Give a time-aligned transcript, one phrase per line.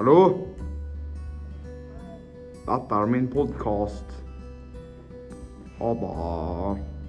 [0.00, 0.46] Hallo?
[2.64, 4.14] Dette er min podkast.
[5.76, 6.99] Ha det.